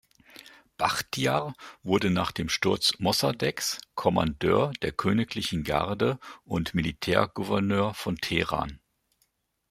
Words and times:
Bachtiar 0.77 1.53
wurde 1.83 2.09
nach 2.09 2.31
dem 2.31 2.49
Sturz 2.49 2.95
Mossadeghs 2.97 3.77
Kommandeur 3.93 4.71
der 4.81 4.93
königlichen 4.93 5.63
Garde 5.63 6.17
und 6.43 6.73
Militärgouverneur 6.73 7.93
von 7.93 8.15
Teheran. 8.17 8.79